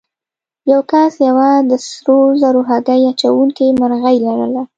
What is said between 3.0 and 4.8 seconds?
اچوونکې مرغۍ لرله.